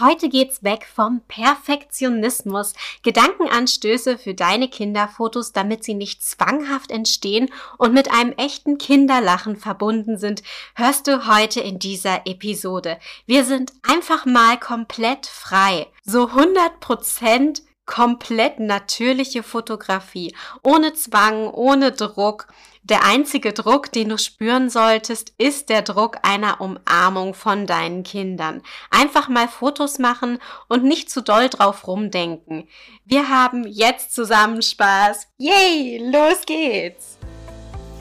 [0.00, 2.72] Heute geht's weg vom Perfektionismus.
[3.04, 10.18] Gedankenanstöße für deine Kinderfotos, damit sie nicht zwanghaft entstehen und mit einem echten Kinderlachen verbunden
[10.18, 10.42] sind,
[10.74, 12.98] hörst du heute in dieser Episode.
[13.26, 15.86] Wir sind einfach mal komplett frei.
[16.02, 22.46] So 100 Prozent komplett natürliche Fotografie, ohne Zwang, ohne Druck.
[22.82, 28.62] Der einzige Druck, den du spüren solltest, ist der Druck einer Umarmung von deinen Kindern.
[28.90, 30.38] Einfach mal Fotos machen
[30.68, 32.68] und nicht zu doll drauf rumdenken.
[33.06, 35.28] Wir haben jetzt zusammen Spaß.
[35.38, 37.13] Yay, los geht's!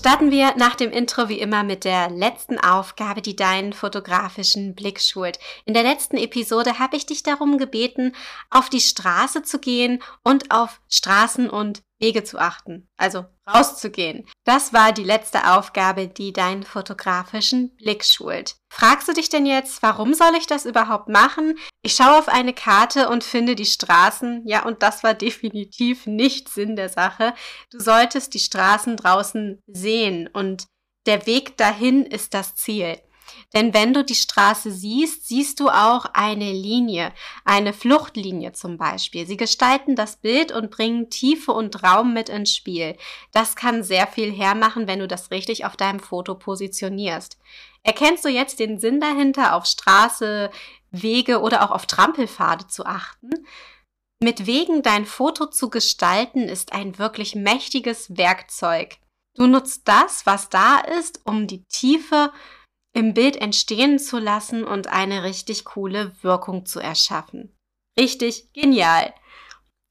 [0.00, 4.98] Starten wir nach dem Intro wie immer mit der letzten Aufgabe, die deinen fotografischen Blick
[4.98, 5.38] schult.
[5.66, 8.14] In der letzten Episode habe ich dich darum gebeten,
[8.48, 14.26] auf die Straße zu gehen und auf Straßen und Wege zu achten, also rauszugehen.
[14.44, 18.56] Das war die letzte Aufgabe, die deinen fotografischen Blick schult.
[18.72, 21.54] Fragst du dich denn jetzt, warum soll ich das überhaupt machen?
[21.82, 24.42] Ich schaue auf eine Karte und finde die Straßen.
[24.46, 27.34] Ja, und das war definitiv nicht Sinn der Sache.
[27.70, 30.66] Du solltest die Straßen draußen sehen und
[31.06, 32.98] der Weg dahin ist das Ziel.
[33.52, 37.12] Denn wenn du die Straße siehst, siehst du auch eine Linie,
[37.44, 39.26] eine Fluchtlinie zum Beispiel.
[39.26, 42.96] Sie gestalten das Bild und bringen Tiefe und Raum mit ins Spiel.
[43.32, 47.38] Das kann sehr viel hermachen, wenn du das richtig auf deinem Foto positionierst.
[47.82, 50.50] Erkennst du jetzt den Sinn dahinter, auf Straße,
[50.92, 53.30] Wege oder auch auf Trampelpfade zu achten?
[54.22, 58.98] Mit Wegen dein Foto zu gestalten ist ein wirklich mächtiges Werkzeug.
[59.34, 62.30] Du nutzt das, was da ist, um die Tiefe
[62.92, 67.56] im Bild entstehen zu lassen und eine richtig coole Wirkung zu erschaffen.
[67.98, 69.14] Richtig genial.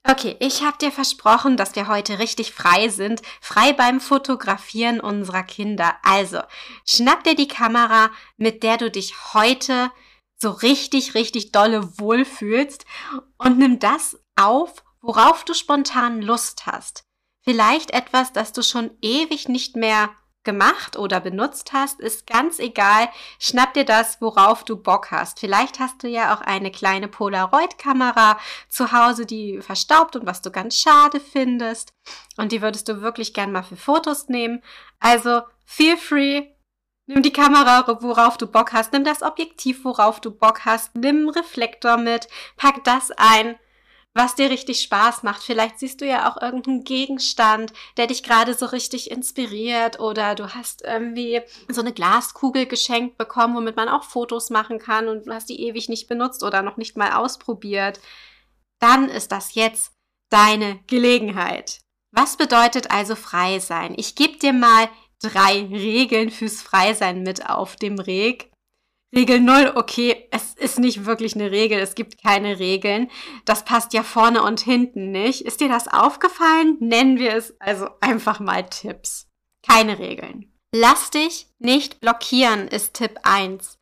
[0.08, 5.44] Okay, ich habe dir versprochen, dass wir heute richtig frei sind, frei beim Fotografieren unserer
[5.44, 5.96] Kinder.
[6.04, 6.40] Also,
[6.86, 9.92] schnapp dir die Kamera, mit der du dich heute
[10.42, 12.86] so richtig, richtig dolle wohlfühlst
[13.38, 17.04] und nimm das auf, worauf du spontan Lust hast.
[17.44, 20.10] Vielleicht etwas, das du schon ewig nicht mehr
[20.44, 23.10] gemacht oder benutzt hast, ist ganz egal.
[23.40, 25.40] Schnapp dir das, worauf du Bock hast.
[25.40, 28.40] Vielleicht hast du ja auch eine kleine Polaroid-Kamera
[28.70, 31.94] zu Hause, die verstaubt und was du ganz schade findest.
[32.38, 34.64] Und die würdest du wirklich gern mal für Fotos nehmen.
[35.00, 36.48] Also, feel free.
[37.06, 38.94] Nimm die Kamera, worauf du Bock hast.
[38.94, 40.96] Nimm das Objektiv, worauf du Bock hast.
[40.96, 42.28] Nimm Reflektor mit.
[42.56, 43.56] Pack das ein
[44.20, 45.42] was dir richtig Spaß macht.
[45.42, 50.54] Vielleicht siehst du ja auch irgendeinen Gegenstand, der dich gerade so richtig inspiriert oder du
[50.54, 55.34] hast irgendwie so eine Glaskugel geschenkt bekommen, womit man auch Fotos machen kann und du
[55.34, 58.02] hast die ewig nicht benutzt oder noch nicht mal ausprobiert.
[58.80, 59.94] Dann ist das jetzt
[60.30, 61.80] deine Gelegenheit.
[62.12, 63.94] Was bedeutet also frei sein?
[63.96, 64.90] Ich gebe dir mal
[65.22, 68.49] drei Regeln fürs Freisein mit auf dem Reg.
[69.16, 73.10] Regel 0, okay, es ist nicht wirklich eine Regel, es gibt keine Regeln.
[73.46, 75.42] Das passt ja vorne und hinten nicht.
[75.42, 76.78] Ist dir das aufgefallen?
[76.80, 79.28] Nennen wir es also einfach mal Tipps.
[79.68, 80.54] Keine Regeln.
[80.74, 83.80] Lass dich nicht blockieren ist Tipp 1.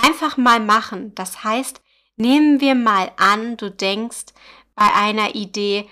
[0.00, 1.12] Einfach mal machen.
[1.16, 1.82] Das heißt,
[2.16, 4.26] nehmen wir mal an, du denkst
[4.76, 5.88] bei einer Idee,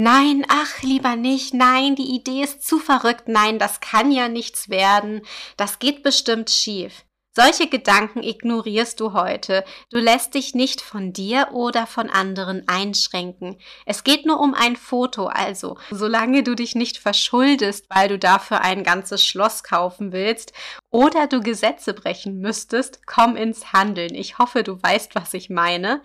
[0.00, 1.54] Nein, ach, lieber nicht.
[1.54, 3.26] Nein, die Idee ist zu verrückt.
[3.26, 5.22] Nein, das kann ja nichts werden.
[5.56, 7.04] Das geht bestimmt schief.
[7.40, 9.64] Solche Gedanken ignorierst du heute.
[9.92, 13.60] Du lässt dich nicht von dir oder von anderen einschränken.
[13.86, 18.62] Es geht nur um ein Foto, also solange du dich nicht verschuldest, weil du dafür
[18.62, 20.52] ein ganzes Schloss kaufen willst
[20.90, 24.16] oder du Gesetze brechen müsstest, komm ins Handeln.
[24.16, 26.02] Ich hoffe, du weißt, was ich meine.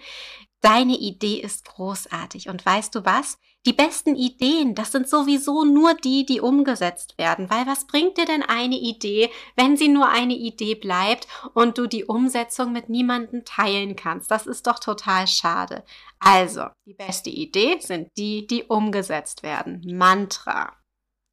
[0.64, 3.38] Deine Idee ist großartig und weißt du was?
[3.66, 8.24] Die besten Ideen, das sind sowieso nur die, die umgesetzt werden, weil was bringt dir
[8.24, 13.44] denn eine Idee, wenn sie nur eine Idee bleibt und du die Umsetzung mit niemandem
[13.44, 14.32] teilen kannst?
[14.32, 15.84] Das ist doch total schade.
[16.20, 19.82] Also, die beste Idee sind die, die umgesetzt werden.
[19.86, 20.78] Mantra.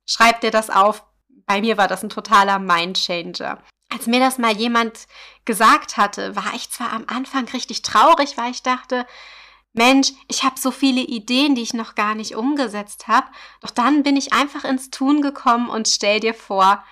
[0.08, 1.06] Schreib dir das auf.
[1.46, 3.62] Bei mir war das ein totaler Mindchanger.
[3.92, 5.06] Als mir das mal jemand
[5.44, 9.06] gesagt hatte, war ich zwar am Anfang richtig traurig, weil ich dachte,
[9.72, 13.28] Mensch, ich habe so viele Ideen, die ich noch gar nicht umgesetzt habe,
[13.60, 16.84] doch dann bin ich einfach ins Tun gekommen und stell dir vor,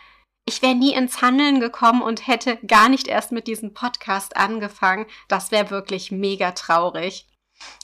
[0.48, 5.06] ich wäre nie ins Handeln gekommen und hätte gar nicht erst mit diesem Podcast angefangen.
[5.28, 7.26] Das wäre wirklich mega traurig.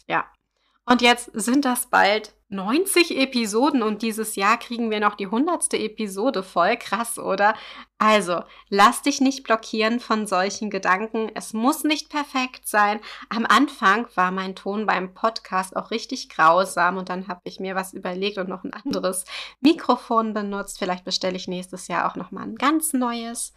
[0.08, 0.24] Ja.
[0.86, 5.78] Und jetzt sind das bald 90 Episoden und dieses Jahr kriegen wir noch die hundertste
[5.78, 6.76] Episode voll.
[6.76, 7.54] Krass, oder?
[7.98, 11.30] Also, lass dich nicht blockieren von solchen Gedanken.
[11.34, 13.00] Es muss nicht perfekt sein.
[13.28, 17.74] Am Anfang war mein Ton beim Podcast auch richtig grausam und dann habe ich mir
[17.74, 19.24] was überlegt und noch ein anderes
[19.60, 20.78] Mikrofon benutzt.
[20.78, 23.54] Vielleicht bestelle ich nächstes Jahr auch noch mal ein ganz neues.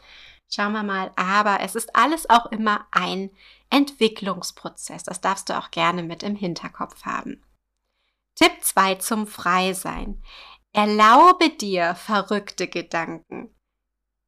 [0.50, 1.12] Schauen wir mal.
[1.16, 3.32] Aber es ist alles auch immer ein
[3.70, 5.04] Entwicklungsprozess.
[5.04, 7.44] Das darfst du auch gerne mit im Hinterkopf haben.
[8.36, 10.24] Tipp 2 zum Freisein.
[10.74, 13.54] Erlaube dir verrückte Gedanken.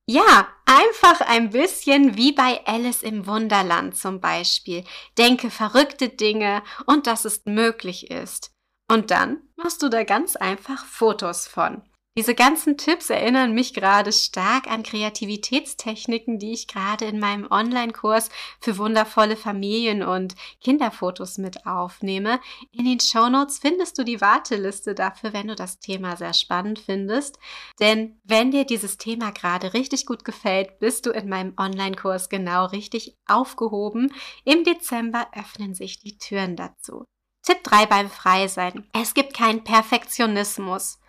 [0.08, 4.84] Ja, einfach ein bisschen wie bei Alice im Wunderland zum Beispiel.
[5.20, 8.52] Denke verrückte Dinge und dass es möglich ist.
[8.88, 11.84] Und dann machst du da ganz einfach Fotos von.
[12.20, 18.28] Diese ganzen Tipps erinnern mich gerade stark an Kreativitätstechniken, die ich gerade in meinem Online-Kurs
[18.60, 22.42] für wundervolle Familien und Kinderfotos mit aufnehme.
[22.74, 27.40] In den Shownotes findest du die Warteliste dafür, wenn du das Thema sehr spannend findest.
[27.80, 32.66] Denn wenn dir dieses Thema gerade richtig gut gefällt, bist du in meinem Online-Kurs genau
[32.66, 34.14] richtig aufgehoben.
[34.44, 37.06] Im Dezember öffnen sich die Türen dazu.
[37.44, 38.86] Tipp 3 beim Freisein.
[38.92, 41.00] Es gibt keinen Perfektionismus.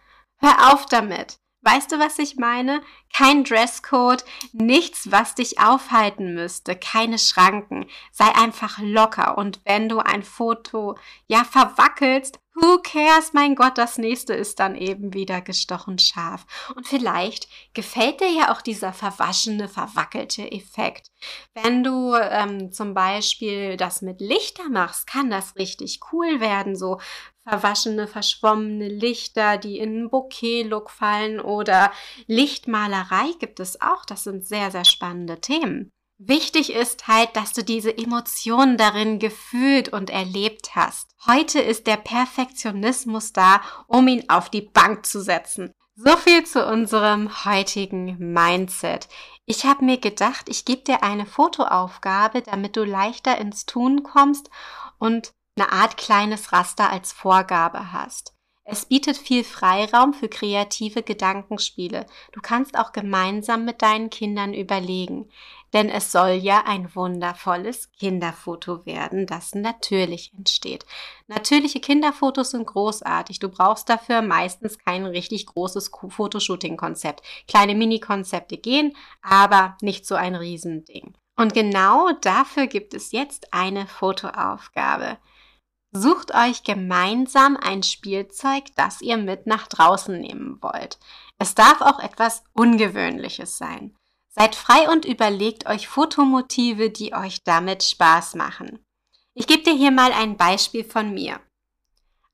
[0.40, 1.38] Hör auf damit.
[1.62, 2.80] Weißt du, was ich meine?
[3.14, 7.86] Kein Dresscode, nichts, was dich aufhalten müsste, keine Schranken.
[8.10, 10.96] Sei einfach locker und wenn du ein Foto
[11.26, 13.32] ja verwackelst, who cares?
[13.32, 16.46] Mein Gott, das nächste ist dann eben wieder gestochen scharf.
[16.74, 21.10] Und vielleicht gefällt dir ja auch dieser verwaschene, verwackelte Effekt.
[21.54, 27.00] Wenn du ähm, zum Beispiel das mit Lichter machst, kann das richtig cool werden, so
[27.48, 31.92] verwaschene, verschwommene Lichter, die in einen Bouquet-Look fallen oder
[32.26, 34.04] Lichtmalerei gibt es auch.
[34.04, 35.90] Das sind sehr, sehr spannende Themen.
[36.22, 41.08] Wichtig ist halt, dass du diese Emotionen darin gefühlt und erlebt hast.
[41.26, 45.72] Heute ist der Perfektionismus da, um ihn auf die Bank zu setzen.
[45.96, 49.08] So viel zu unserem heutigen Mindset.
[49.46, 54.50] Ich habe mir gedacht, ich gebe dir eine Fotoaufgabe, damit du leichter ins Tun kommst
[54.98, 58.34] und eine Art kleines Raster als Vorgabe hast.
[58.64, 62.06] Es bietet viel Freiraum für kreative Gedankenspiele.
[62.32, 65.28] Du kannst auch gemeinsam mit deinen Kindern überlegen,
[65.74, 70.86] denn es soll ja ein wundervolles Kinderfoto werden, das natürlich entsteht.
[71.26, 73.38] Natürliche Kinderfotos sind großartig.
[73.38, 77.22] Du brauchst dafür meistens kein richtig großes Fotoshooting-Konzept.
[77.48, 81.14] Kleine Mini-Konzepte gehen, aber nicht so ein Riesending.
[81.36, 85.18] Und genau dafür gibt es jetzt eine Fotoaufgabe.
[85.92, 90.98] Sucht euch gemeinsam ein Spielzeug, das ihr mit nach draußen nehmen wollt.
[91.38, 93.96] Es darf auch etwas Ungewöhnliches sein.
[94.28, 98.78] Seid frei und überlegt euch Fotomotive, die euch damit Spaß machen.
[99.34, 101.40] Ich gebe dir hier mal ein Beispiel von mir.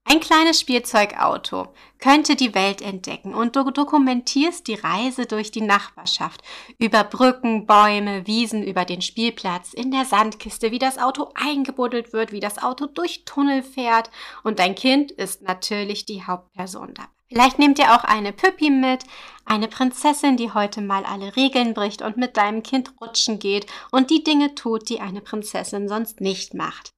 [0.08, 6.42] Ein kleines Spielzeugauto könnte die Welt entdecken und du dokumentierst die Reise durch die Nachbarschaft,
[6.78, 12.30] über Brücken, Bäume, Wiesen, über den Spielplatz, in der Sandkiste, wie das Auto eingebuddelt wird,
[12.30, 14.12] wie das Auto durch Tunnel fährt
[14.44, 17.08] und dein Kind ist natürlich die Hauptperson dabei.
[17.28, 19.02] Vielleicht nehmt ihr auch eine Püppi mit,
[19.44, 24.10] eine Prinzessin, die heute mal alle Regeln bricht und mit deinem Kind rutschen geht und
[24.10, 26.95] die Dinge tut, die eine Prinzessin sonst nicht macht.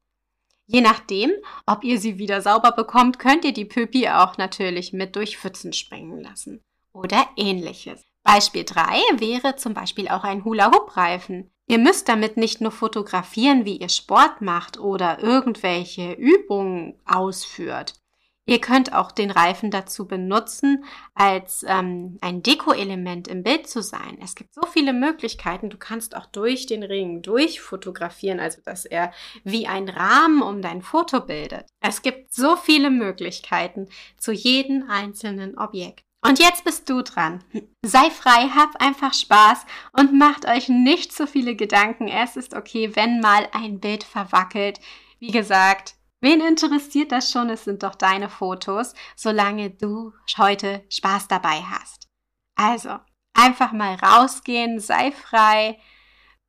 [0.70, 1.32] Je nachdem,
[1.64, 5.72] ob ihr sie wieder sauber bekommt, könnt ihr die Pöpi auch natürlich mit durch Pfützen
[5.72, 6.62] springen lassen.
[6.92, 8.04] Oder ähnliches.
[8.22, 11.50] Beispiel 3 wäre zum Beispiel auch ein Hula-Hoop-Reifen.
[11.66, 17.94] Ihr müsst damit nicht nur fotografieren, wie ihr Sport macht oder irgendwelche Übungen ausführt.
[18.48, 20.82] Ihr könnt auch den Reifen dazu benutzen,
[21.14, 24.16] als ähm, ein Deko-Element im Bild zu sein.
[24.22, 25.68] Es gibt so viele Möglichkeiten.
[25.68, 29.12] Du kannst auch durch den Ring durchfotografieren, also dass er
[29.44, 31.66] wie ein Rahmen um dein Foto bildet.
[31.80, 36.00] Es gibt so viele Möglichkeiten zu jedem einzelnen Objekt.
[36.26, 37.44] Und jetzt bist du dran.
[37.84, 42.08] Sei frei, hab einfach Spaß und macht euch nicht so viele Gedanken.
[42.08, 44.80] Es ist okay, wenn mal ein Bild verwackelt.
[45.18, 47.48] Wie gesagt, Wen interessiert das schon?
[47.48, 52.08] Es sind doch deine Fotos, solange du heute Spaß dabei hast.
[52.56, 52.98] Also,
[53.34, 55.78] einfach mal rausgehen, sei frei,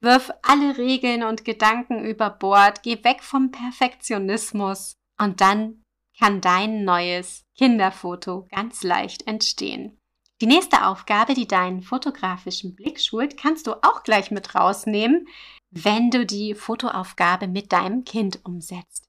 [0.02, 5.84] wirf alle Regeln und Gedanken über Bord, geh weg vom Perfektionismus und dann
[6.18, 10.00] kann dein neues Kinderfoto ganz leicht entstehen.
[10.42, 15.28] Die nächste Aufgabe, die deinen fotografischen Blick schult, kannst du auch gleich mit rausnehmen,
[15.70, 19.09] wenn du die Fotoaufgabe mit deinem Kind umsetzt.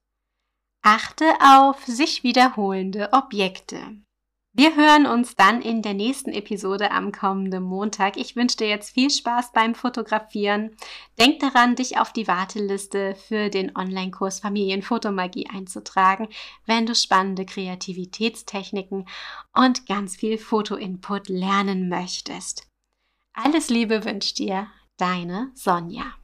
[0.83, 3.77] Achte auf sich wiederholende Objekte.
[4.53, 8.17] Wir hören uns dann in der nächsten Episode am kommenden Montag.
[8.17, 10.75] Ich wünsche dir jetzt viel Spaß beim Fotografieren.
[11.19, 16.27] Denk daran, dich auf die Warteliste für den Online-Kurs Familienfotomagie einzutragen,
[16.65, 19.07] wenn du spannende Kreativitätstechniken
[19.53, 22.67] und ganz viel Fotoinput lernen möchtest.
[23.33, 26.20] Alles Liebe wünscht dir deine Sonja.